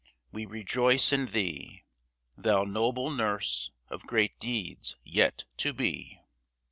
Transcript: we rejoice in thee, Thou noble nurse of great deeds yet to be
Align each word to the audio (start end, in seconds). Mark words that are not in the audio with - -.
we 0.31 0.47
rejoice 0.47 1.13
in 1.13 1.27
thee, 1.27 1.83
Thou 2.35 2.63
noble 2.63 3.11
nurse 3.11 3.69
of 3.87 4.07
great 4.07 4.39
deeds 4.39 4.95
yet 5.03 5.45
to 5.57 5.73
be 5.73 6.19